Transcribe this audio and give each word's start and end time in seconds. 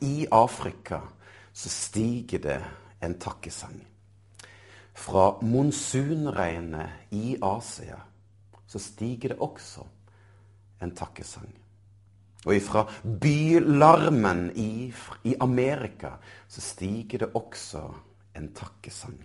i 0.00 0.26
Afrika 0.30 1.02
så 1.52 1.68
stiger 1.68 2.38
det 2.38 2.58
en 3.00 3.14
takkesang. 3.18 3.80
Fra 4.94 5.38
monsunregnet 5.42 7.12
i 7.14 7.36
Asia 7.42 8.00
så 8.66 8.78
stiger 8.78 9.34
det 9.34 9.38
også 9.40 9.86
en 10.82 10.94
takkesang. 10.94 11.50
Og 12.46 12.54
ifra 12.54 12.84
bylarmen 13.02 14.50
i, 14.56 14.92
i 15.22 15.34
Amerika 15.40 16.14
så 16.48 16.62
stiger 16.62 17.24
det 17.24 17.30
også 17.34 17.82
en 18.38 18.52
takkesang. 18.54 19.18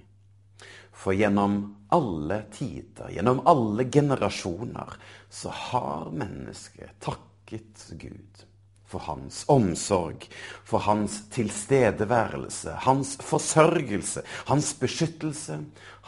For 0.94 1.14
gjennom 1.18 1.60
alle 1.94 2.40
tider, 2.54 3.12
gjennom 3.14 3.42
alle 3.50 3.86
generasjoner, 3.92 4.98
så 5.30 5.50
har 5.50 6.10
mennesket 6.14 6.98
takket 7.02 7.86
Gud 8.02 8.46
for 8.94 9.02
hans 9.08 9.44
omsorg, 9.50 10.28
for 10.64 10.84
hans 10.86 11.24
tilstedeværelse, 11.34 12.76
hans 12.86 13.18
forsørgelse, 13.22 14.22
hans 14.48 14.74
beskyttelse, 14.80 15.60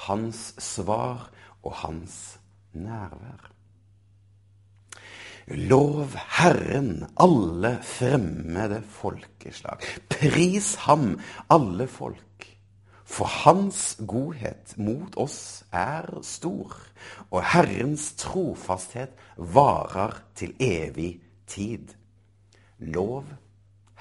hans 0.08 0.54
svar 0.62 1.30
og 1.66 1.76
hans 1.82 2.38
nærvær. 2.74 3.52
Lov 5.48 6.08
Herren, 6.40 7.06
alle 7.22 7.78
fremmede 7.86 8.82
folkeslag. 8.90 9.78
Pris 10.10 10.74
ham, 10.88 11.20
alle 11.54 11.88
folk. 11.88 12.22
For 13.06 13.30
Hans 13.30 14.00
godhet 14.02 14.74
mot 14.82 15.14
oss 15.22 15.62
er 15.70 16.08
stor, 16.26 16.74
og 17.30 17.46
Herrens 17.54 18.08
trofasthet 18.18 19.14
varer 19.38 20.18
til 20.36 20.56
evig 20.60 21.20
tid. 21.48 21.94
Lov 22.78 23.24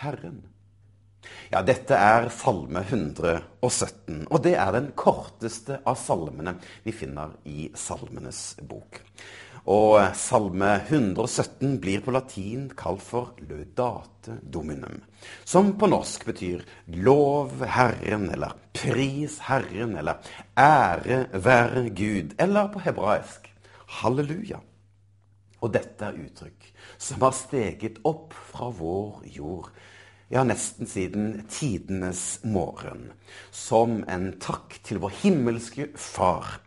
Herren. 0.03 0.43
Ja, 1.53 1.63
dette 1.63 1.97
er 1.97 2.29
Salme 2.35 2.83
117, 2.85 4.27
og 4.29 4.43
det 4.45 4.57
er 4.61 4.73
den 4.75 4.91
korteste 4.99 5.79
av 5.87 5.97
salmene 6.01 6.57
vi 6.85 6.93
finner 6.93 7.37
i 7.49 7.71
Salmenes 7.79 8.57
bok. 8.61 8.99
Og 9.71 9.97
Salme 10.19 10.75
117 10.83 11.79
blir 11.81 12.03
på 12.05 12.13
latin 12.13 12.67
kalt 12.77 13.01
for 13.07 13.39
Laudate 13.49 14.37
Dominum, 14.43 15.01
som 15.49 15.73
på 15.81 15.89
norsk 15.89 16.27
betyr 16.29 16.67
Lov 17.07 17.65
Herren, 17.65 18.29
eller 18.35 18.59
Pris 18.77 19.39
Herren, 19.47 19.97
eller 19.97 20.21
Ære 20.59 21.25
være 21.33 21.89
Gud, 21.97 22.37
eller 22.37 22.69
på 22.75 22.85
hebraisk 22.85 23.49
Halleluja. 24.03 24.61
Og 25.65 25.73
dette 25.73 26.05
er 26.05 26.21
uttrykk 26.21 26.67
som 27.01 27.25
har 27.25 27.33
steget 27.37 28.03
opp 28.05 28.37
fra 28.51 28.69
vår 28.77 29.25
jord, 29.33 29.71
ja, 30.33 30.43
nesten 30.45 30.89
siden 30.89 31.45
tidenes 31.53 32.43
morgen, 32.45 33.13
som 33.55 34.03
en 34.11 34.33
takk 34.43 34.77
til 34.85 35.01
vår 35.01 35.15
himmelske 35.23 35.89
Far 36.01 36.59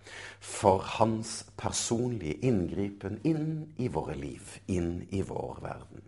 for 0.42 0.82
hans 0.98 1.42
personlige 1.60 2.40
inngripen 2.48 3.20
inn 3.28 3.50
i 3.78 3.90
våre 3.94 4.18
liv, 4.18 4.58
inn 4.66 5.04
i 5.12 5.22
vår 5.26 5.62
verden. 5.66 6.07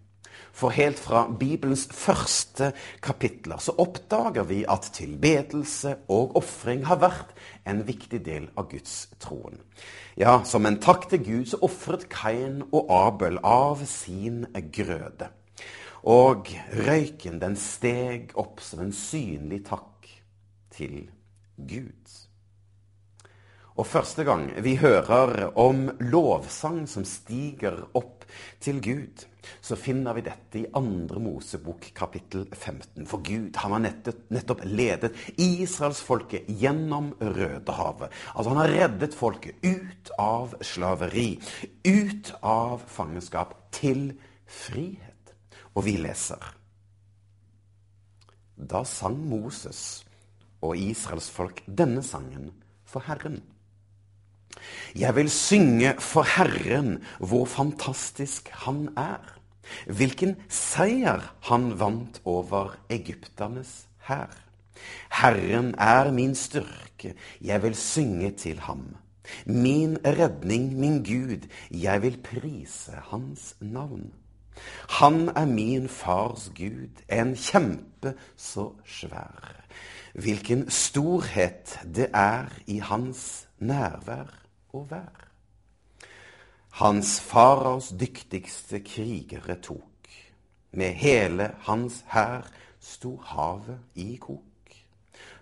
For 0.59 0.73
helt 0.75 0.99
fra 0.99 1.21
Bibelens 1.39 1.85
første 1.95 2.73
kapitler 3.03 3.61
så 3.63 3.71
oppdager 3.79 4.43
vi 4.49 4.65
at 4.67 4.89
tilbedelse 4.97 5.93
og 6.11 6.35
ofring 6.35 6.83
har 6.89 6.99
vært 6.99 7.31
en 7.69 7.85
viktig 7.87 8.19
del 8.25 8.49
av 8.59 8.67
Guds 8.73 9.05
troen. 9.23 9.61
Ja, 10.19 10.41
som 10.43 10.67
en 10.67 10.81
takk 10.83 11.07
til 11.13 11.23
Gud 11.23 11.51
så 11.53 11.61
ofret 11.63 12.09
Kain 12.11 12.65
og 12.73 12.91
Abel 12.91 13.39
av 13.39 13.85
sin 13.87 14.43
grøde. 14.75 15.31
Og 16.03 16.51
røyken 16.75 17.39
den 17.39 17.55
steg 17.59 18.35
opp 18.39 18.59
som 18.63 18.83
en 18.83 18.95
synlig 18.95 19.63
takk 19.71 20.11
til 20.75 21.05
Gud. 21.55 22.18
Og 23.79 23.87
første 23.87 24.25
gang 24.27 24.49
vi 24.59 24.73
hører 24.75 25.53
om 25.55 25.85
lovsang 26.03 26.81
som 26.91 27.05
stiger 27.07 27.77
opp 27.95 28.25
til 28.59 28.81
Gud, 28.83 29.21
så 29.63 29.77
finner 29.79 30.17
vi 30.17 30.23
dette 30.25 30.59
i 30.59 30.65
andre 30.75 31.21
Mosebok 31.23 31.85
kapittel 31.95 32.43
15. 32.51 33.05
For 33.07 33.23
Gud 33.23 33.55
han 33.61 33.77
har 33.77 33.85
nettopp 33.85 34.65
ledet 34.67 35.13
israelsfolket 35.39 36.49
gjennom 36.59 37.13
Rødehavet. 37.21 38.11
Altså 38.35 38.51
han 38.51 38.59
har 38.59 38.73
reddet 38.73 39.15
folket 39.15 39.63
ut 39.63 40.11
av 40.19 40.57
slaveri, 40.59 41.29
ut 41.87 42.33
av 42.43 42.83
fangenskap, 42.83 43.55
til 43.71 44.09
frihet. 44.43 45.31
Og 45.77 45.85
vi 45.85 45.93
leser 46.01 46.49
Da 48.59 48.83
sang 48.83 49.15
Moses 49.29 50.03
og 50.59 50.75
Israels 50.75 51.29
folk 51.31 51.63
denne 51.63 52.03
sangen 52.03 52.51
for 52.83 53.07
Herren. 53.07 53.39
Jeg 54.95 55.15
vil 55.15 55.29
synge 55.29 55.95
for 55.99 56.23
Herren 56.23 57.03
hvor 57.19 57.45
fantastisk 57.45 58.49
Han 58.65 58.89
er. 58.97 59.39
Hvilken 59.85 60.35
seier 60.49 61.23
han 61.49 61.71
vant 61.79 62.21
over 62.25 62.75
egypternes 62.89 63.85
hær. 64.07 64.31
Herren 65.11 65.73
er 65.77 66.11
min 66.11 66.35
styrke, 66.35 67.13
jeg 67.41 67.63
vil 67.63 67.75
synge 67.75 68.31
til 68.31 68.59
ham. 68.59 68.95
Min 69.45 69.97
redning, 70.05 70.73
min 70.79 71.03
Gud, 71.03 71.45
jeg 71.71 72.01
vil 72.01 72.17
prise 72.23 72.97
hans 73.11 73.55
navn. 73.59 74.11
Han 74.99 75.29
er 75.35 75.45
min 75.45 75.89
fars 75.89 76.49
Gud, 76.57 77.03
en 77.11 77.35
kjempe 77.35 78.15
så 78.35 78.71
svær. 78.85 79.55
Hvilken 80.13 80.69
storhet 80.69 81.77
det 81.85 82.09
er 82.13 82.49
i 82.67 82.79
hans 82.79 83.47
nærvær 83.59 84.38
og 84.73 84.89
vær. 84.91 85.25
Hans 86.79 87.17
faraos 87.21 87.89
dyktigste 87.99 88.79
krigere 88.85 89.57
tok. 89.61 89.85
Med 90.71 90.93
hele 91.01 91.49
hans 91.65 92.03
hær 92.13 92.45
sto 92.79 93.15
havet 93.31 93.79
i 93.95 94.15
kok. 94.21 94.75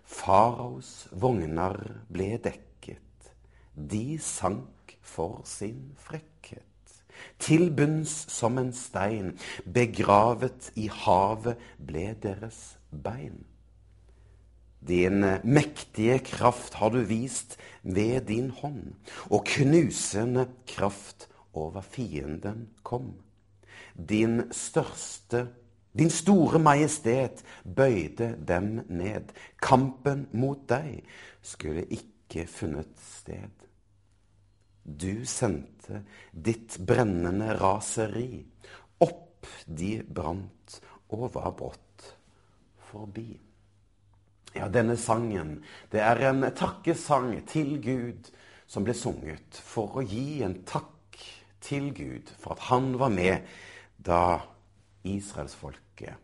Faraos 0.08 1.10
vogner 1.12 1.78
ble 2.10 2.38
dekket. 2.40 3.34
De 3.76 4.18
sank 4.24 4.96
for 5.02 5.44
sin 5.46 5.92
frekkhet. 6.00 6.64
Til 7.40 7.70
bunns 7.76 8.14
som 8.32 8.58
en 8.62 8.72
stein, 8.74 9.36
begravet 9.66 10.72
i 10.76 10.88
havet 10.94 11.58
ble 11.78 12.12
deres 12.24 12.78
bein. 12.90 13.44
Din 14.80 15.24
mektige 15.44 16.20
kraft 16.20 16.78
har 16.78 16.94
du 16.94 17.02
vist 17.02 17.58
ved 17.84 18.28
din 18.30 18.50
hånd, 18.50 18.94
og 19.30 19.46
knusende 19.46 20.48
kraft 20.68 21.28
over 21.54 21.82
fienden 21.82 22.68
kom. 22.84 23.16
Din 23.98 24.52
største, 24.54 25.48
din 25.98 26.10
store 26.10 26.60
majestet 26.60 27.44
bøyde 27.66 28.36
dem 28.48 28.84
ned. 28.90 29.34
Kampen 29.62 30.28
mot 30.32 30.68
deg 30.70 31.02
skulle 31.42 31.88
ikke 31.90 32.46
funnet 32.46 32.94
sted. 33.02 33.66
Du 34.86 35.26
sendte 35.26 36.04
ditt 36.32 36.78
brennende 36.88 37.58
raseri. 37.60 38.46
Opp 39.04 39.50
de 39.66 39.98
brant 40.04 40.80
og 41.10 41.34
var 41.34 41.52
brått 41.58 42.14
forbi. 42.92 43.47
Ja, 44.58 44.68
denne 44.74 44.96
sangen, 44.98 45.60
det 45.92 46.02
er 46.02 46.18
en 46.32 46.42
takkesang 46.58 47.36
til 47.46 47.76
Gud 47.84 48.32
som 48.66 48.86
ble 48.88 48.96
sunget 48.98 49.60
for 49.62 50.00
å 50.00 50.02
gi 50.02 50.42
en 50.46 50.56
takk 50.66 51.20
til 51.62 51.92
Gud 51.94 52.32
for 52.40 52.56
at 52.56 52.66
han 52.72 52.96
var 52.98 53.14
med 53.14 53.46
da 54.02 54.40
israelsfolket 55.06 56.18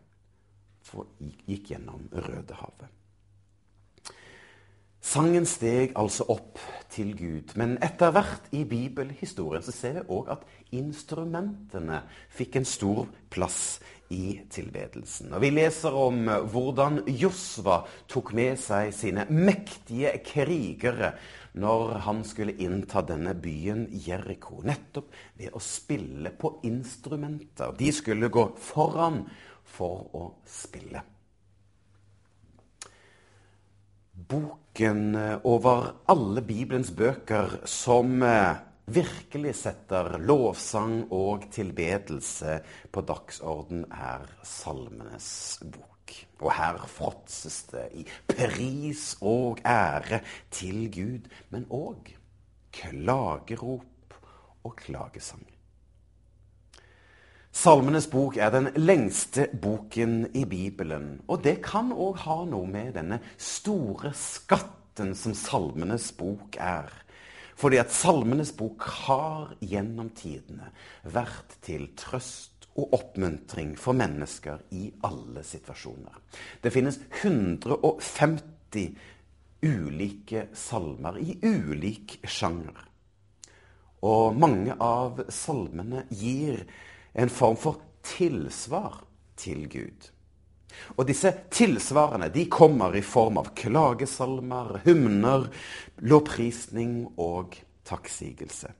gikk 1.46 1.70
gjennom 1.72 2.08
Rødehavet. 2.10 2.90
Sangen 5.04 5.46
steg 5.46 5.92
altså 6.00 6.26
opp 6.32 6.58
til 6.90 7.12
Gud, 7.18 7.54
men 7.60 7.76
etter 7.84 8.10
hvert 8.14 8.46
i 8.56 8.64
bibelhistorien 8.66 9.62
så 9.62 9.74
ser 9.74 9.98
vi 9.98 10.04
òg 10.16 10.30
at 10.32 10.46
instrumentene 10.74 12.02
fikk 12.34 12.56
en 12.58 12.66
stor 12.66 13.06
plass 13.30 13.78
i 14.14 14.40
tilbedelsen. 14.50 15.32
Og 15.34 15.42
Vi 15.42 15.50
leser 15.50 15.94
om 15.98 16.28
hvordan 16.52 17.02
Josva 17.10 17.82
tok 18.10 18.32
med 18.36 18.60
seg 18.62 18.92
sine 18.94 19.26
mektige 19.30 20.14
krigere 20.24 21.14
når 21.58 21.98
han 22.06 22.22
skulle 22.26 22.56
innta 22.62 23.04
denne 23.06 23.34
byen 23.38 23.86
Jeriko, 24.06 24.60
nettopp 24.66 25.12
ved 25.38 25.54
å 25.54 25.62
spille 25.62 26.32
på 26.34 26.56
instrumenter. 26.66 27.74
De 27.78 27.90
skulle 27.94 28.30
gå 28.32 28.48
foran 28.58 29.22
for 29.76 30.08
å 30.14 30.24
spille. 30.50 31.02
Boken 34.14 35.16
over 35.44 35.90
alle 36.10 36.42
Bibelens 36.42 36.92
bøker 36.94 37.60
som 37.68 38.22
eh, 38.22 38.54
virkelig 38.86 39.54
setter 39.56 40.18
lovsang 40.18 41.06
og 41.12 41.48
tilbedelse 41.54 42.58
på 42.92 43.04
dagsorden, 43.06 43.86
er 43.90 44.28
Salmenes 44.44 45.62
bok. 45.64 45.90
Og 46.44 46.52
her 46.52 46.78
fråtses 46.90 47.62
det 47.70 47.86
i 47.96 48.04
pris 48.28 49.14
og 49.24 49.62
ære 49.64 50.20
til 50.52 50.86
Gud, 50.92 51.32
men 51.50 51.64
òg 51.72 52.12
klagerop 52.74 54.18
og 54.64 54.76
klagesang. 54.76 55.46
Salmenes 57.54 58.08
bok 58.10 58.36
er 58.36 58.50
den 58.50 58.72
lengste 58.74 59.46
boken 59.62 60.24
i 60.34 60.42
Bibelen. 60.44 61.20
Og 61.30 61.44
det 61.44 61.60
kan 61.62 61.92
òg 61.94 62.18
ha 62.24 62.40
noe 62.50 62.66
med 62.66 62.96
denne 62.98 63.20
store 63.38 64.10
skatten 64.18 65.14
som 65.14 65.36
Salmenes 65.38 66.10
bok 66.18 66.58
er. 66.58 66.90
Fordi 67.54 67.78
at 67.78 67.92
Salmenes 67.94 68.52
bok 68.56 68.82
har 69.06 69.54
gjennom 69.62 70.10
tidene 70.16 70.72
vært 71.14 71.58
til 71.64 71.88
trøst 71.98 72.68
og 72.74 72.94
oppmuntring 72.96 73.76
for 73.78 73.94
mennesker 73.94 74.64
i 74.74 74.88
alle 75.06 75.44
situasjoner. 75.46 76.16
Det 76.62 76.72
finnes 76.74 76.98
150 77.22 78.96
ulike 79.64 80.48
salmer 80.58 81.20
i 81.22 81.38
ulik 81.46 82.18
sjanger. 82.26 82.82
Og 84.04 84.34
mange 84.36 84.74
av 84.82 85.22
salmene 85.32 86.04
gir 86.12 86.66
en 87.14 87.30
form 87.32 87.56
for 87.56 87.80
tilsvar 88.04 88.98
til 89.40 89.68
Gud. 89.70 90.10
Og 90.96 91.06
disse 91.08 91.30
tilsvarene 91.52 92.30
de 92.34 92.46
kommer 92.52 92.96
i 92.96 93.04
form 93.04 93.40
av 93.42 93.52
klagesalmer, 93.58 94.80
hymner, 94.84 95.48
lovprisning 96.06 96.96
og 97.20 97.58
takksigelse. 97.86 98.72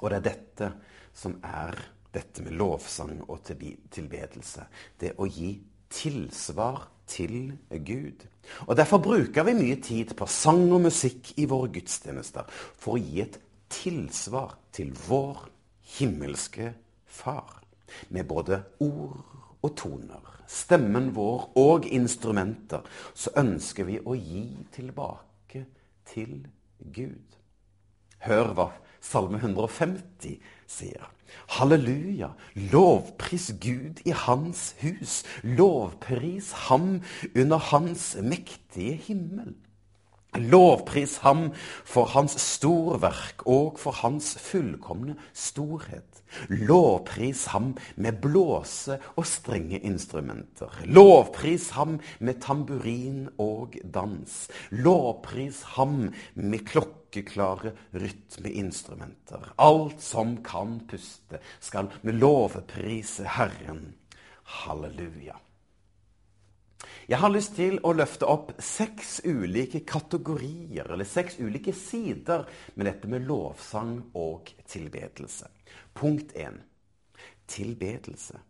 Og 0.00 0.10
det 0.10 0.18
er 0.18 0.26
dette 0.28 0.70
som 1.14 1.36
er 1.44 1.78
dette 2.14 2.42
med 2.44 2.54
lovsang 2.58 3.20
og 3.26 3.42
tilbedelse. 3.44 4.66
Det 4.98 5.14
å 5.18 5.26
gi 5.26 5.56
tilsvar 5.94 6.86
til 7.10 7.52
Gud. 7.70 8.24
Og 8.66 8.76
Derfor 8.76 9.02
bruker 9.02 9.46
vi 9.46 9.56
mye 9.58 9.80
tid 9.82 10.14
på 10.16 10.28
sang 10.30 10.66
og 10.72 10.86
musikk 10.86 11.34
i 11.40 11.46
våre 11.50 11.72
gudstjenester 11.74 12.48
for 12.50 12.96
å 12.96 13.02
gi 13.02 13.22
et 13.24 13.38
tilsvar 13.72 14.56
til 14.74 14.94
vår 15.08 15.46
himmelske 15.98 16.72
Far. 17.14 17.60
Med 18.10 18.26
både 18.26 18.62
ord 18.82 19.33
og 19.64 19.74
toner 19.80 20.30
stemmen 20.50 21.10
vår 21.16 21.48
og 21.60 21.86
instrumenter, 21.88 22.84
så 23.14 23.32
ønsker 23.40 23.88
vi 23.88 23.98
å 24.04 24.16
gi 24.16 24.44
tilbake 24.74 25.64
til 26.08 26.44
Gud. 26.94 27.38
Hør 28.24 28.52
hva 28.56 28.70
Salme 29.04 29.36
150 29.36 30.38
sier. 30.70 31.10
Halleluja, 31.58 32.30
lovpris 32.72 33.50
Gud 33.60 34.00
i 34.08 34.14
Hans 34.16 34.70
hus, 34.80 35.18
lovpris 35.42 36.52
Ham 36.68 37.02
under 37.34 37.60
Hans 37.70 38.14
mektige 38.22 38.94
himmel. 39.08 39.52
Lovpris 40.34 41.18
ham 41.22 41.52
for 41.86 42.10
hans 42.10 42.34
storverk 42.42 43.44
og 43.46 43.78
for 43.78 43.94
hans 44.02 44.32
fullkomne 44.42 45.14
storhet. 45.30 46.22
Lovpris 46.50 47.44
ham 47.52 47.76
med 47.96 48.18
blåse- 48.22 48.98
og 49.14 49.26
strengeinstrumenter. 49.26 50.82
Lovpris 50.90 51.70
ham 51.76 52.00
med 52.18 52.42
tamburin 52.42 53.28
og 53.38 53.78
dans. 53.94 54.48
Lovpris 54.70 55.62
ham 55.76 56.10
med 56.34 56.66
klokkeklare 56.66 57.72
rytmeinstrumenter. 57.94 59.52
Alt 59.58 60.02
som 60.02 60.36
kan 60.42 60.80
puste, 60.90 61.38
skal 61.60 61.92
med 62.02 62.18
lovprise 62.18 63.28
Herren. 63.38 63.94
Halleluja. 64.44 65.38
Jeg 67.08 67.18
har 67.20 67.32
lyst 67.32 67.54
til 67.56 67.78
å 67.84 67.92
løfte 67.96 68.28
opp 68.28 68.52
seks 68.62 69.18
ulike 69.24 69.84
kategorier, 69.88 70.88
eller 70.90 71.08
seks 71.08 71.38
ulike 71.40 71.74
sider 71.76 72.46
med 72.74 72.88
dette 72.88 73.10
med 73.10 73.26
lovsang 73.28 73.98
og 74.14 74.52
tilbedelse. 74.68 75.50
Punkt 75.94 76.32
1. 76.36 76.60
Tilbedelse. 77.48 78.40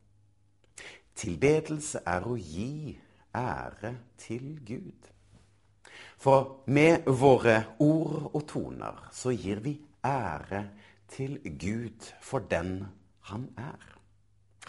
Tilbedelse 1.14 2.02
er 2.06 2.26
å 2.26 2.36
gi 2.38 2.94
ære 3.34 3.94
til 4.18 4.54
Gud. 4.66 5.10
For 6.18 6.64
med 6.66 7.06
våre 7.06 7.56
ord 7.82 8.30
og 8.32 8.46
toner 8.48 9.02
så 9.14 9.34
gir 9.34 9.60
vi 9.64 9.76
ære 10.04 10.64
til 11.10 11.38
Gud 11.60 12.06
for 12.22 12.46
den 12.50 12.86
han 13.28 13.48
er. 13.58 13.94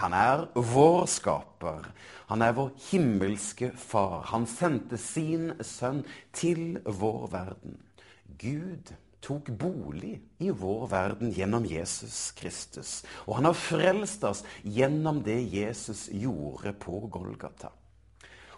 Han 0.02 0.14
er 0.14 0.48
vår 0.54 1.06
skaper. 1.08 1.88
Han 2.28 2.44
er 2.44 2.56
vår 2.58 2.74
himmelske 2.90 3.72
far. 3.80 4.26
Han 4.34 4.48
sendte 4.50 5.00
sin 5.00 5.54
sønn 5.64 6.04
til 6.36 6.82
vår 6.84 7.28
verden. 7.32 7.80
Gud 8.42 8.92
tok 9.26 9.50
bolig 9.58 10.20
i 10.44 10.52
vår 10.52 10.86
verden 10.92 11.32
gjennom 11.34 11.66
Jesus 11.66 12.30
Kristus. 12.38 13.00
Og 13.26 13.40
han 13.40 13.50
har 13.50 13.58
frelst 13.58 14.26
oss 14.28 14.44
gjennom 14.62 15.24
det 15.26 15.40
Jesus 15.54 16.08
gjorde 16.12 16.76
på 16.78 17.06
Golgata. 17.12 17.72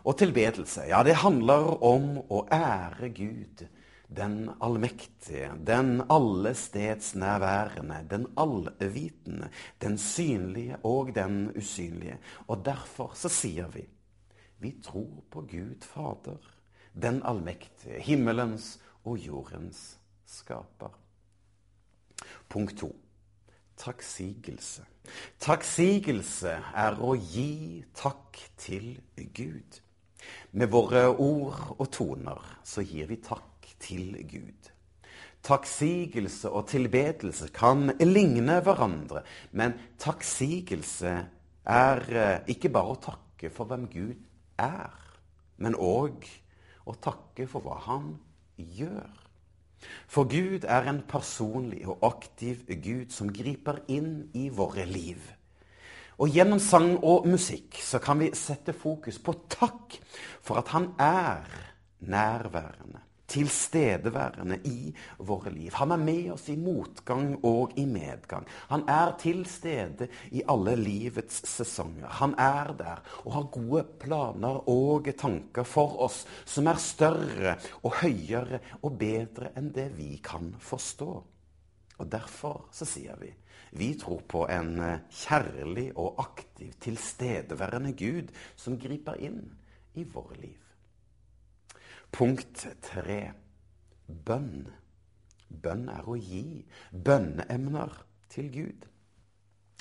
Og 0.07 0.15
tilbedelse, 0.17 0.87
ja, 0.89 1.03
det 1.03 1.19
handler 1.21 1.75
om 1.83 2.15
å 2.31 2.45
ære 2.53 3.11
Gud 3.15 3.67
den 4.07 4.49
allmektige, 4.61 5.51
den 5.67 6.01
allestedsnærværende, 6.09 8.07
den 8.09 8.27
allvitende, 8.37 9.49
den 9.81 9.97
synlige 9.97 10.77
og 10.83 11.15
den 11.15 11.51
usynlige. 11.57 12.17
Og 12.47 12.65
derfor 12.65 13.11
så 13.15 13.29
sier 13.29 13.67
vi 13.67 13.87
vi 14.59 14.71
tror 14.83 15.23
på 15.31 15.41
Gud 15.41 15.83
Fader, 15.85 16.41
den 17.01 17.21
allmektige, 17.23 18.01
himmelens 18.01 18.79
og 19.05 19.17
jordens 19.17 19.99
skaper. 20.25 20.89
Punkt 22.49 22.77
to. 22.77 22.95
Takksigelse. 23.77 24.81
Takksigelse 25.39 26.55
er 26.73 26.97
å 26.97 27.13
gi 27.13 27.83
takk 27.93 28.39
til 28.57 28.95
Gud. 29.15 29.77
Med 30.57 30.73
våre 30.73 31.05
ord 31.13 31.77
og 31.77 31.91
toner 31.93 32.41
så 32.65 32.81
gir 32.81 33.05
vi 33.11 33.19
takk 33.21 33.56
til 33.83 34.15
Gud. 34.29 34.71
Takksigelse 35.47 36.49
og 36.49 36.67
tilbedelse 36.67 37.47
kan 37.55 37.93
ligne 38.01 38.59
hverandre, 38.65 39.23
men 39.51 39.77
takksigelse 39.99 41.13
er 41.67 42.03
eh, 42.09 42.49
ikke 42.51 42.71
bare 42.73 42.95
å 42.95 42.99
takke 43.03 43.51
for 43.53 43.69
hvem 43.69 43.85
Gud 43.91 44.17
er, 44.59 44.97
men 45.61 45.77
òg 45.77 46.25
å 46.87 46.95
takke 47.03 47.47
for 47.47 47.63
hva 47.63 47.79
han 47.85 48.11
gjør. 48.57 49.07
For 50.09 50.27
Gud 50.27 50.65
er 50.65 50.89
en 50.89 51.03
personlig 51.07 51.83
og 51.87 52.03
aktiv 52.07 52.65
Gud 52.81 53.13
som 53.13 53.31
griper 53.31 53.83
inn 53.93 54.29
i 54.35 54.47
våre 54.49 54.87
liv. 54.89 55.21
Og 56.17 56.33
gjennom 56.33 56.59
sang 56.59 56.95
og 57.05 57.27
musikk 57.29 57.77
så 57.83 58.01
kan 58.01 58.17
vi 58.19 58.31
sette 58.33 58.73
fokus 58.73 59.19
på 59.21 59.35
takk 59.53 59.99
for 60.41 60.57
at 60.57 60.73
han 60.73 60.89
er 60.97 61.45
nærværende 62.09 63.06
tilstedeværende 63.27 64.59
i 64.65 64.93
våre 65.19 65.51
liv. 65.51 65.71
Han 65.75 65.91
er 65.91 66.01
med 66.01 66.31
oss 66.33 66.47
i 66.49 66.57
motgang 66.59 67.35
og 67.45 67.75
i 67.77 67.85
medgang. 67.89 68.47
Han 68.71 68.85
er 68.89 69.15
til 69.19 69.43
stede 69.49 70.07
i 70.31 70.43
alle 70.47 70.75
livets 70.79 71.41
sesonger. 71.49 72.07
Han 72.21 72.35
er 72.39 72.73
der 72.79 73.01
og 73.25 73.33
har 73.33 73.49
gode 73.51 73.83
planer 73.99 74.61
og 74.69 75.09
tanker 75.17 75.67
for 75.67 75.97
oss 76.07 76.23
som 76.45 76.67
er 76.71 76.79
større 76.81 77.57
og 77.83 77.99
høyere 78.01 78.61
og 78.81 78.95
bedre 78.99 79.51
enn 79.57 79.73
det 79.75 79.89
vi 79.97 80.15
kan 80.23 80.53
forstå. 80.59 81.11
Og 81.97 82.09
Derfor 82.11 82.67
så 82.71 82.85
sier 82.85 83.17
vi 83.19 83.33
vi 83.77 83.91
tror 83.99 84.21
på 84.27 84.45
en 84.47 84.77
kjærlig 85.11 85.89
og 85.99 86.21
aktiv, 86.23 86.71
tilstedeværende 86.81 87.91
Gud 87.99 88.31
som 88.55 88.79
griper 88.79 89.19
inn 89.19 89.41
i 89.99 90.05
våre 90.07 90.39
liv. 90.39 90.66
Punkt 92.17 92.63
tre 92.81 93.19
bønn. 94.09 94.63
Bønn 95.53 95.83
er 95.93 96.05
å 96.09 96.15
gi 96.17 96.63
bønneemner 96.89 97.91
til 98.33 98.47
Gud. 98.49 98.85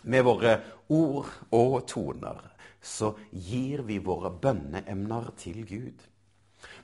Med 0.05 0.27
våre 0.27 0.51
ord 0.93 1.31
og 1.57 1.77
toner 1.89 2.43
så 2.85 3.15
gir 3.33 3.87
vi 3.89 3.97
våre 4.05 4.29
bønneemner 4.43 5.31
til 5.41 5.63
Gud. 5.71 6.03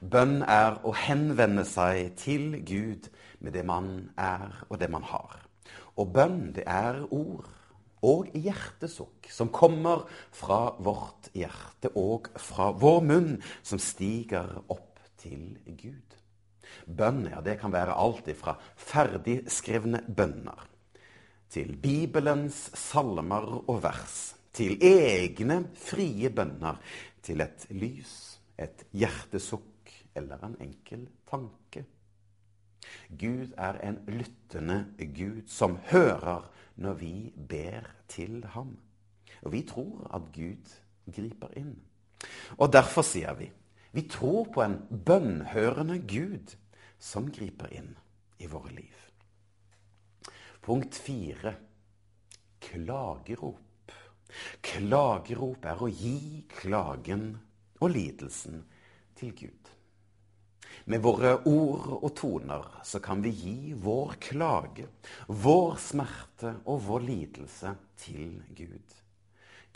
Bønn 0.01 0.39
er 0.41 0.79
å 0.89 0.95
henvende 0.97 1.67
seg 1.69 2.15
til 2.23 2.57
Gud 2.65 3.11
med 3.45 3.53
det 3.53 3.67
man 3.69 3.91
er 4.17 4.55
og 4.71 4.79
det 4.81 4.89
man 4.95 5.05
har. 5.05 5.35
Og 6.01 6.15
bønn, 6.15 6.55
det 6.57 6.65
er 6.65 7.03
ord 7.11 7.51
og 8.09 8.33
hjertesukk 8.33 9.29
som 9.29 9.53
kommer 9.53 10.07
fra 10.33 10.79
vårt 10.81 11.29
hjerte 11.37 11.93
og 11.93 12.33
fra 12.41 12.71
vår 12.73 13.05
munn, 13.05 13.37
som 13.61 13.77
stiger 13.77 14.49
opp 14.73 14.89
til 15.23 15.57
Gud. 15.79 16.19
Bønn 16.87 17.27
ja, 17.31 17.41
det 17.45 17.59
kan 17.61 17.73
være 17.75 17.97
alt 17.99 18.29
ifra 18.33 18.57
ferdigskrevne 18.77 20.03
bønner 20.17 20.69
til 21.53 21.75
Bibelens 21.77 22.71
salmer 22.79 23.45
og 23.69 23.83
vers, 23.85 24.35
til 24.57 24.79
egne 24.81 25.59
frie 25.77 26.31
bønner, 26.33 26.79
til 27.23 27.45
et 27.45 27.67
lys, 27.71 28.15
et 28.57 28.87
hjertesukk 28.97 29.93
eller 30.17 30.41
en 30.47 30.57
enkel 30.65 31.05
tanke. 31.29 31.85
Gud 33.09 33.53
er 33.61 33.79
en 33.85 34.01
lyttende 34.09 34.79
Gud 35.17 35.45
som 35.49 35.79
hører 35.91 36.49
når 36.81 36.99
vi 37.01 37.15
ber 37.37 37.89
til 38.09 38.43
ham. 38.55 38.77
Og 39.43 39.53
vi 39.53 39.63
tror 39.69 40.09
at 40.15 40.29
Gud 40.35 40.73
griper 41.13 41.53
inn. 41.57 41.77
Og 42.59 42.73
derfor 42.73 43.05
sier 43.07 43.37
vi 43.37 43.51
vi 43.93 44.03
tror 44.09 44.49
på 44.53 44.63
en 44.65 44.79
bønnhørende 44.89 45.99
Gud 46.09 46.55
som 47.03 47.29
griper 47.35 47.73
inn 47.77 47.93
i 48.41 48.49
våre 48.49 48.73
liv. 48.73 48.99
Punkt 50.63 50.97
fire 50.97 51.57
klagerop. 52.63 53.93
Klagerop 54.65 55.67
er 55.69 55.83
å 55.83 55.91
gi 55.91 56.45
klagen 56.61 57.35
og 57.83 57.93
lidelsen 57.93 58.63
til 59.19 59.35
Gud. 59.37 59.73
Med 60.89 61.03
våre 61.05 61.35
ord 61.47 61.91
og 61.99 62.09
toner 62.17 62.65
så 62.87 62.99
kan 63.05 63.21
vi 63.23 63.35
gi 63.37 63.75
vår 63.79 64.17
klage, 64.23 64.89
vår 65.29 65.77
smerte 65.83 66.55
og 66.65 66.81
vår 66.87 67.05
lidelse 67.11 67.75
til 68.01 68.41
Gud. 68.57 68.97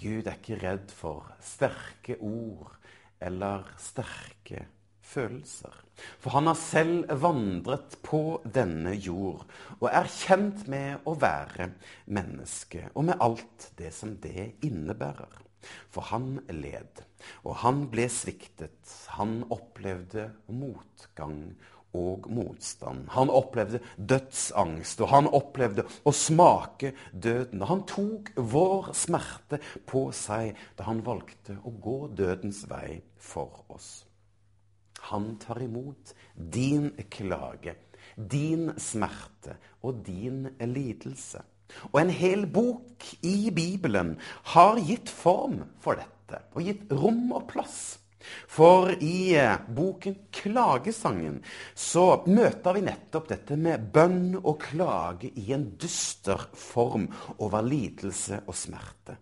Gud 0.00 0.26
er 0.26 0.38
ikke 0.38 0.58
redd 0.62 0.90
for 0.92 1.28
sterke 1.44 2.16
ord 2.24 2.72
eller 3.20 3.66
sterke 3.80 4.66
følelser. 5.06 5.74
For 6.20 6.34
han 6.36 6.50
har 6.50 6.58
selv 6.60 7.08
vandret 7.22 7.96
på 8.04 8.40
denne 8.52 8.92
jord 8.98 9.46
og 9.78 9.88
er 9.88 10.10
kjent 10.12 10.66
med 10.70 11.06
å 11.08 11.16
være 11.18 11.70
menneske 12.12 12.88
og 12.92 13.08
med 13.10 13.22
alt 13.24 13.70
det 13.80 13.92
som 13.96 14.16
det 14.22 14.52
innebærer. 14.66 15.42
For 15.90 16.04
han 16.12 16.36
led, 16.52 17.00
og 17.42 17.56
han 17.64 17.86
ble 17.90 18.04
sviktet. 18.12 18.76
Han 19.16 19.40
opplevde 19.50 20.28
motgang 20.46 21.56
og 21.96 22.28
motstand. 22.32 23.06
Han 23.14 23.32
opplevde 23.32 23.80
dødsangst, 23.96 25.00
og 25.00 25.10
han 25.12 25.30
opplevde 25.32 25.86
å 26.04 26.12
smake 26.14 26.92
døden. 27.12 27.64
Han 27.66 27.84
tok 27.88 28.32
vår 28.36 28.92
smerte 28.96 29.60
på 29.88 30.08
seg 30.16 30.56
da 30.78 30.90
han 30.90 31.04
valgte 31.06 31.58
å 31.64 31.72
gå 31.72 31.98
dødens 32.18 32.64
vei 32.70 33.00
for 33.16 33.64
oss. 33.72 34.04
Han 35.10 35.36
tar 35.40 35.62
imot 35.62 36.14
din 36.34 36.90
klage, 37.12 37.76
din 38.16 38.72
smerte 38.80 39.58
og 39.86 40.02
din 40.06 40.48
lidelse. 40.60 41.42
Og 41.92 42.00
en 42.00 42.10
hel 42.14 42.46
bok 42.46 43.04
i 43.26 43.50
Bibelen 43.54 44.16
har 44.54 44.78
gitt 44.86 45.10
form 45.10 45.62
for 45.82 45.98
dette, 45.98 46.42
og 46.54 46.66
gitt 46.66 46.90
rom 46.94 47.32
og 47.34 47.46
plass. 47.50 47.98
For 48.48 48.92
i 49.02 49.34
eh, 49.36 49.58
boken 49.68 50.16
Klagesangen 50.34 51.38
så 51.74 52.22
møter 52.26 52.76
vi 52.76 52.84
nettopp 52.86 53.30
dette 53.32 53.58
med 53.60 53.88
bønn 53.94 54.36
og 54.42 54.58
klage 54.68 55.30
i 55.36 55.50
en 55.56 55.68
dyster 55.80 56.48
form 56.56 57.08
over 57.38 57.66
lidelse 57.66 58.42
og 58.46 58.56
smerte. 58.56 59.16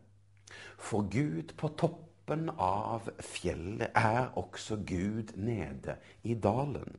For 0.79 1.09
Gud 1.11 1.55
på 1.57 1.73
toppen 1.81 2.51
av 2.57 3.09
fjellet 3.21 3.95
er 3.97 4.35
også 4.41 4.81
Gud 4.87 5.35
nede 5.37 5.99
i 6.23 6.35
dalen. 6.35 6.99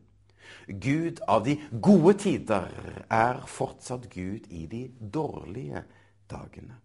Gud 0.68 1.22
av 1.28 1.46
de 1.46 1.58
gode 1.82 2.16
tider 2.22 2.70
er 3.10 3.46
fortsatt 3.50 4.10
Gud 4.14 4.50
i 4.50 4.66
de 4.70 4.88
dårlige 5.00 5.86
dagene. 6.30 6.85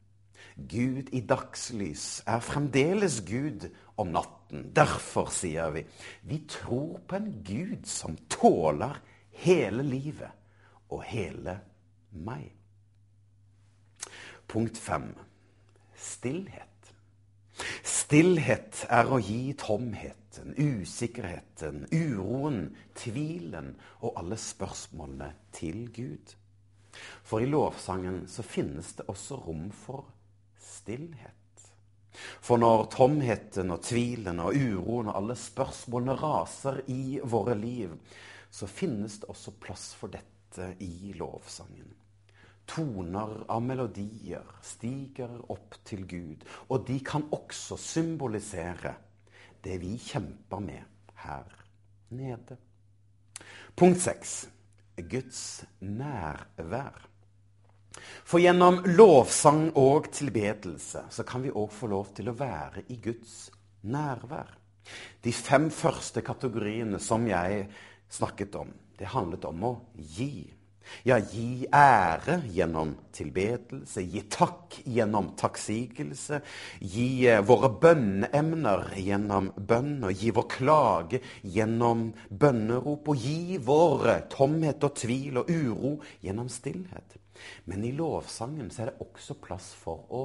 Gud 0.57 1.11
i 1.13 1.21
dagslys 1.21 2.23
er 2.27 2.43
fremdeles 2.45 3.21
Gud 3.29 3.69
om 4.01 4.13
natten. 4.15 4.71
Derfor 4.77 5.31
sier 5.35 5.71
vi 5.75 5.85
vi 6.29 6.43
tror 6.49 7.01
på 7.07 7.21
en 7.21 7.33
Gud 7.47 7.87
som 7.89 8.17
tåler 8.33 9.01
hele 9.45 9.85
livet 9.87 10.33
og 10.91 11.05
hele 11.07 11.61
meg. 12.11 12.51
Punkt 14.51 14.79
fem 14.79 15.13
stillhet. 15.95 16.67
Stillhet 17.85 18.85
er 18.91 19.11
å 19.13 19.21
gi 19.23 19.53
tomheten, 19.59 20.55
usikkerheten, 20.57 21.85
uroen, 21.93 22.71
tvilen 22.97 23.75
og 24.01 24.17
alle 24.19 24.39
spørsmålene 24.41 25.31
til 25.55 25.85
Gud. 25.95 26.35
For 27.23 27.45
i 27.45 27.51
lovsangen 27.51 28.25
så 28.29 28.43
finnes 28.43 28.95
det 28.99 29.07
også 29.13 29.39
rom 29.45 29.69
for 29.85 30.09
stillhet. 30.81 31.37
For 32.43 32.61
når 32.61 32.89
tomheten 32.93 33.71
og 33.73 33.85
tvilen 33.87 34.43
og 34.43 34.57
uroen 34.57 35.13
og 35.13 35.17
alle 35.21 35.39
spørsmålene 35.39 36.19
raser 36.19 36.83
i 36.91 37.21
våre 37.23 37.55
liv, 37.57 37.95
så 38.51 38.67
finnes 38.67 39.21
det 39.23 39.31
også 39.31 39.55
plass 39.63 39.93
for 39.97 40.13
dette 40.13 40.73
i 40.83 41.15
lovsangen 41.17 41.95
toner 42.71 43.45
av 43.51 43.63
melodier 43.63 44.47
stiger 44.63 45.33
opp 45.51 45.75
til 45.87 46.05
Gud. 46.07 46.45
Og 46.71 46.87
de 46.87 47.01
kan 47.05 47.27
også 47.35 47.79
symbolisere 47.81 48.95
det 49.65 49.81
vi 49.83 49.97
kjemper 50.01 50.63
med 50.65 51.11
her 51.25 51.51
nede. 52.15 52.59
Punkt 53.77 54.03
seks 54.05 54.35
Guds 55.11 55.65
nærvær. 55.81 57.10
For 58.25 58.43
gjennom 58.43 58.83
lovsang 58.97 59.71
og 59.79 60.11
tilbedelse 60.15 61.07
så 61.11 61.27
kan 61.27 61.45
vi 61.45 61.53
òg 61.53 61.71
få 61.75 61.91
lov 61.93 62.13
til 62.17 62.31
å 62.31 62.37
være 62.39 62.87
i 62.89 63.01
Guds 63.03 63.51
nærvær. 63.83 64.57
De 65.23 65.33
fem 65.33 65.69
første 65.71 66.23
kategoriene 66.25 67.01
som 67.03 67.27
jeg 67.29 67.67
snakket 68.11 68.57
om, 68.59 68.73
det 68.99 69.13
handlet 69.13 69.45
om 69.49 69.69
å 69.69 69.75
gi. 69.95 70.49
Ja, 71.07 71.19
gi 71.23 71.69
ære 71.71 72.41
gjennom 72.51 72.97
tilbedelse, 73.15 74.03
gi 74.03 74.25
takk 74.33 74.81
gjennom 74.89 75.31
takksigelse, 75.39 76.41
gi 76.83 77.07
eh, 77.31 77.43
våre 77.47 77.71
bønneemner 77.83 78.89
gjennom 78.99 79.53
bønn, 79.55 80.01
og 80.09 80.17
gi 80.17 80.33
vår 80.35 80.49
klage 80.51 81.23
gjennom 81.43 82.09
bønnerop, 82.31 83.13
og 83.13 83.25
gi 83.29 83.61
vår 83.63 84.09
tomhet 84.35 84.89
og 84.89 84.97
tvil 84.99 85.43
og 85.45 85.53
uro 85.55 85.97
gjennom 86.25 86.51
stillhet. 86.51 87.20
Men 87.65 87.85
i 87.85 87.93
lovsangen 87.97 88.71
så 88.71 88.85
er 88.85 88.93
det 88.93 89.07
også 89.07 89.37
plass 89.43 89.73
for 89.79 90.07
å 90.11 90.23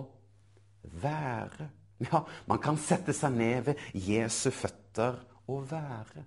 være. 1.01 1.69
Ja, 2.03 2.25
man 2.49 2.59
kan 2.63 2.77
sette 2.81 3.15
seg 3.15 3.37
ned 3.37 3.69
ved 3.69 3.83
Jesu 3.95 4.49
føtter 4.51 5.21
og 5.51 5.69
være. 5.71 6.25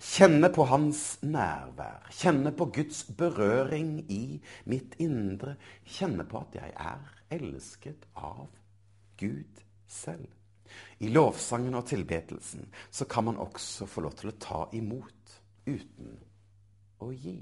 Kjenne 0.00 0.50
på 0.52 0.64
hans 0.68 1.18
nærvær. 1.24 2.08
Kjenne 2.12 2.52
på 2.56 2.66
Guds 2.74 3.02
berøring 3.16 4.00
i 4.12 4.40
mitt 4.68 4.96
indre. 5.00 5.56
Kjenne 5.84 6.26
på 6.28 6.42
at 6.42 6.58
jeg 6.60 6.74
er 6.76 7.36
elsket 7.36 8.04
av 8.16 8.48
Gud 9.20 9.64
selv. 9.88 10.28
I 11.00 11.08
lovsangen 11.10 11.74
og 11.74 11.88
tilbedelsen 11.90 12.68
så 12.90 13.06
kan 13.10 13.26
man 13.26 13.40
også 13.40 13.88
få 13.90 14.04
lov 14.04 14.14
til 14.20 14.30
å 14.30 14.38
ta 14.40 14.60
imot 14.76 15.40
uten 15.66 16.12
å 17.00 17.10
gi. 17.10 17.40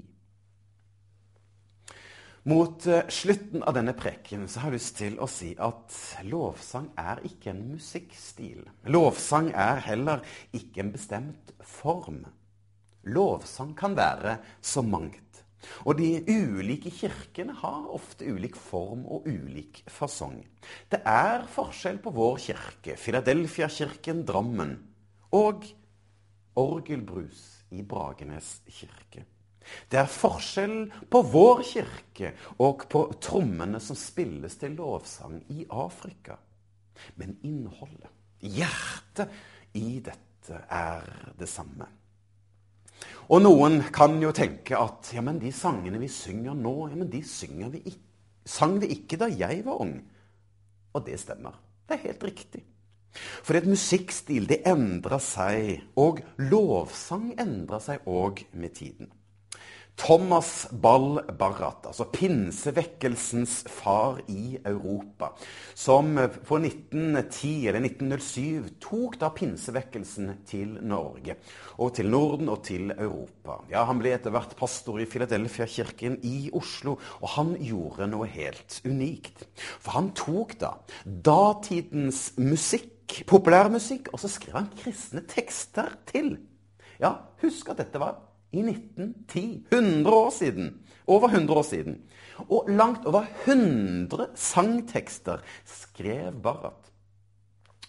Mot 2.47 2.85
eh, 2.87 3.07
slutten 3.11 3.63
av 3.67 3.75
denne 3.75 3.91
preken 3.97 4.45
så 4.47 4.61
har 4.63 4.71
jeg 4.71 4.79
lyst 4.79 4.95
til 5.01 5.17
å 5.19 5.27
si 5.27 5.49
at 5.59 5.95
lovsang 6.29 6.87
er 6.99 7.19
ikke 7.27 7.51
en 7.51 7.65
musikkstil. 7.73 8.61
Lovsang 8.87 9.49
er 9.51 9.81
heller 9.89 10.23
ikke 10.55 10.85
en 10.85 10.93
bestemt 10.93 11.51
form. 11.59 12.21
Lovsang 13.11 13.73
kan 13.75 13.97
være 13.97 14.37
så 14.61 14.83
mangt. 14.85 15.41
Og 15.83 15.97
de 15.99 16.21
ulike 16.31 16.91
kirkene 16.95 17.57
har 17.59 17.89
ofte 17.91 18.29
ulik 18.31 18.55
form 18.55 19.01
og 19.03 19.27
ulik 19.27 19.81
fasong. 19.91 20.37
Det 20.87 21.01
er 21.03 21.43
forskjell 21.51 21.99
på 21.99 22.13
vår 22.15 22.39
kirke, 22.45 22.95
Filadelfia-kirken 22.95 24.23
Drammen, 24.27 24.77
og 25.35 25.67
orgelbrus 26.55 27.43
i 27.75 27.83
Bragenes 27.83 28.61
kirke. 28.71 29.25
Det 29.89 29.99
er 30.01 30.11
forskjell 30.11 30.77
på 31.11 31.21
vår 31.33 31.63
kirke 31.67 32.33
og 32.65 32.85
på 32.91 33.05
trommene 33.21 33.81
som 33.83 33.97
spilles 33.97 34.57
til 34.61 34.77
lovsang 34.77 35.39
i 35.55 35.65
Afrika. 35.69 36.37
Men 37.19 37.37
innholdet, 37.47 38.11
hjertet 38.39 39.31
i 39.77 39.99
dette, 40.03 40.63
er 40.69 41.05
det 41.37 41.47
samme. 41.49 41.85
Og 43.29 43.43
noen 43.43 43.83
kan 43.93 44.17
jo 44.21 44.31
tenke 44.35 44.77
at 44.79 45.11
ja, 45.13 45.21
men 45.21 45.37
de 45.41 45.51
sangene 45.53 46.01
vi 46.01 46.09
synger 46.11 46.57
nå, 46.57 46.75
ja, 46.89 46.97
men 46.97 47.11
de 47.11 47.21
vi 47.21 47.83
ikke, 47.85 48.05
sang 48.45 48.79
vi 48.81 48.89
ikke 48.95 49.19
da 49.21 49.29
jeg 49.29 49.61
var 49.65 49.81
ung. 49.85 49.99
Og 50.93 51.05
det 51.05 51.19
stemmer. 51.21 51.53
Det 51.85 51.97
er 51.97 52.07
helt 52.09 52.23
riktig. 52.23 52.63
For 53.13 53.57
et 53.57 53.67
musikkstil 53.69 54.47
det 54.49 54.61
endra 54.69 55.19
seg, 55.21 55.81
og 55.97 56.21
lovsang 56.37 57.33
endra 57.39 57.79
seg 57.81 58.05
òg 58.09 58.43
med 58.53 58.75
tiden. 58.77 59.09
Thomas 59.99 60.69
Ball 60.71 61.19
Barrat, 61.35 61.83
altså 61.89 62.05
pinsevekkelsens 62.07 63.65
far 63.67 64.21
i 64.31 64.55
Europa, 64.65 65.33
som 65.75 66.13
på 66.15 66.59
1910 66.61 67.51
eller 67.67 67.83
1907 67.83 68.69
tok 68.79 69.17
da 69.19 69.29
pinsevekkelsen 69.35 70.31
til 70.47 70.77
Norge, 70.87 71.35
og 71.83 71.91
til 71.97 72.07
Norden 72.13 72.51
og 72.53 72.63
til 72.69 72.93
Europa. 72.95 73.59
Ja, 73.71 73.83
Han 73.89 73.99
ble 73.99 74.15
etter 74.15 74.31
hvert 74.33 74.55
pastor 74.59 75.01
i 75.03 75.07
Filadelfia-kirken 75.09 76.21
i 76.23 76.49
Oslo, 76.55 76.95
og 77.19 77.35
han 77.35 77.53
gjorde 77.59 78.07
noe 78.07 78.29
helt 78.31 78.79
unikt. 78.87 79.43
For 79.83 79.99
han 79.99 80.13
tok 80.15 80.55
da 80.63 80.77
datidens 81.03 82.37
musikk, 82.39 83.19
populærmusikk, 83.27 84.13
og 84.13 84.23
så 84.23 84.31
skrev 84.31 84.61
han 84.61 84.71
kristne 84.79 85.27
tekster 85.27 85.91
til. 86.07 86.37
Ja, 87.03 87.17
husk 87.43 87.71
at 87.73 87.83
dette 87.83 87.99
var 87.99 88.28
i 88.51 88.61
1910. 88.63 89.65
100 89.71 90.15
år 90.15 90.29
siden. 90.29 90.79
Over 91.07 91.27
100 91.27 91.57
år 91.57 91.61
siden. 91.61 92.01
Og 92.49 92.69
langt 92.69 93.05
over 93.05 93.25
100 93.45 94.29
sangtekster 94.35 95.43
skrev 95.65 96.41
Barrat. 96.41 96.91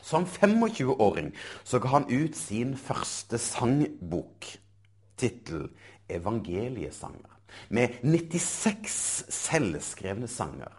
Som 0.02 0.25
25-åring 0.25 1.33
så 1.64 1.79
ga 1.79 1.88
han 1.88 2.09
ut 2.11 2.37
sin 2.37 2.76
første 2.76 3.38
sangbok. 3.38 4.47
Tittel 5.17 5.69
'Evangeliesanger'. 6.09 7.37
Med 7.69 7.88
96 8.02 9.25
selvskrevne 9.29 10.29
sanger. 10.29 10.73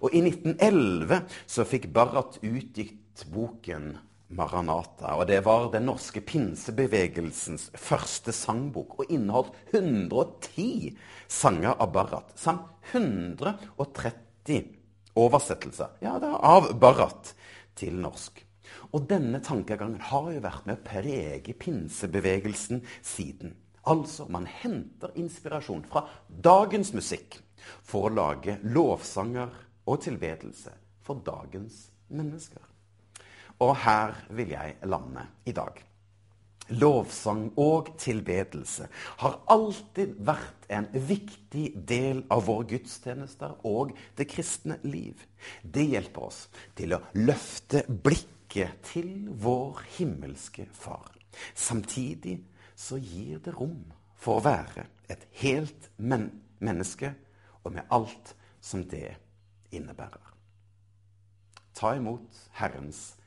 Og 0.00 0.14
i 0.14 0.20
1911 0.20 1.20
så 1.46 1.64
fikk 1.64 1.92
Barrat 1.92 2.38
utgitt 2.42 3.26
boken 3.32 3.96
Maranata. 4.28 5.14
Og 5.18 5.26
det 5.28 5.40
var 5.44 5.68
den 5.72 5.86
norske 5.88 6.22
pinsebevegelsens 6.24 7.68
første 7.78 8.32
sangbok, 8.34 8.98
og 9.00 9.12
inneholdt 9.12 9.56
110 9.72 10.94
sanger 11.28 11.76
av 11.76 11.92
Barrat, 11.94 12.32
samt 12.38 12.70
130 12.92 14.64
oversettelser 15.18 16.00
ja, 16.04 16.16
av 16.18 16.72
Barrat 16.80 17.34
til 17.78 17.98
norsk. 18.00 18.40
Og 18.94 19.06
denne 19.10 19.40
tankegangen 19.44 20.00
har 20.10 20.30
jo 20.32 20.42
vært 20.42 20.66
med 20.68 20.78
å 20.78 20.86
prege 20.86 21.54
pinsebevegelsen 21.58 22.82
siden. 23.02 23.54
Altså, 23.90 24.26
man 24.32 24.46
henter 24.48 25.12
inspirasjon 25.20 25.84
fra 25.90 26.06
dagens 26.28 26.94
musikk 26.96 27.36
for 27.84 28.08
å 28.08 28.14
lage 28.14 28.56
lovsanger 28.64 29.52
og 29.84 30.00
tilbedelse 30.06 30.72
for 31.04 31.20
dagens 31.26 31.90
mennesker. 32.08 32.73
Og 33.64 33.74
her 33.80 34.14
vil 34.36 34.52
jeg 34.52 34.76
lande 34.90 35.24
i 35.48 35.54
dag. 35.56 35.80
Lovsang 36.68 37.50
og 37.60 37.90
tilbedelse 38.00 38.86
har 39.20 39.34
alltid 39.52 40.14
vært 40.24 40.68
en 40.72 40.86
viktig 40.92 41.66
del 41.88 42.22
av 42.32 42.46
våre 42.46 42.64
gudstjenester 42.70 43.58
og 43.68 43.92
det 44.16 44.26
kristne 44.32 44.78
liv. 44.88 45.20
Det 45.60 45.84
hjelper 45.90 46.28
oss 46.30 46.46
til 46.76 46.96
å 46.96 47.02
løfte 47.20 47.84
blikket 47.88 48.80
til 48.88 49.28
vår 49.44 49.84
himmelske 49.98 50.64
Far. 50.72 51.12
Samtidig 51.54 52.38
så 52.76 52.96
gir 52.96 53.42
det 53.44 53.52
rom 53.58 53.82
for 54.16 54.40
å 54.40 54.46
være 54.46 54.86
et 55.12 55.26
helt 55.42 55.90
men 55.98 56.30
menneske, 56.64 57.12
og 57.64 57.74
med 57.76 57.92
alt 57.92 58.32
som 58.60 58.84
det 58.88 59.16
innebærer. 59.72 60.32
Ta 61.76 61.94
imot 61.98 62.40
Herrens 62.56 63.14